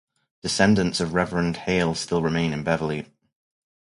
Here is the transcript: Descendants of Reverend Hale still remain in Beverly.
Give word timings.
Descendants 0.41 0.99
of 0.99 1.13
Reverend 1.13 1.57
Hale 1.57 1.93
still 1.93 2.23
remain 2.23 2.53
in 2.53 2.63
Beverly. 2.63 3.05